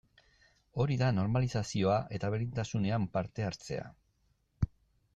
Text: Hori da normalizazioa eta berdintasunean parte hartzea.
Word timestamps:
Hori 0.85 0.95
da 1.01 1.09
normalizazioa 1.17 1.99
eta 2.19 2.33
berdintasunean 2.37 3.07
parte 3.19 3.49
hartzea. 3.51 3.89